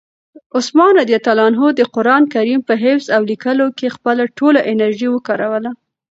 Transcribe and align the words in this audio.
عثمان 0.57 0.93
رض 0.99 1.73
د 1.75 1.81
قرآن 1.95 2.23
کریم 2.33 2.59
په 2.67 2.73
حفظ 2.83 3.05
او 3.15 3.21
لیکلو 3.31 3.67
کې 3.77 3.93
خپله 3.95 4.23
ټوله 4.37 4.59
انرژي 4.71 5.07
وکاروله. 5.11 5.71